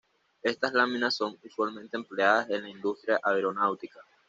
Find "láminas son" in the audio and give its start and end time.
0.73-1.37